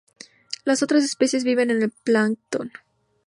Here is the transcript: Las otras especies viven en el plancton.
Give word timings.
Las 0.65 0.81
otras 0.81 1.03
especies 1.03 1.43
viven 1.43 1.69
en 1.69 1.83
el 1.83 1.91
plancton. 1.91 2.71